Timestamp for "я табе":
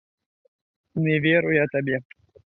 1.57-1.97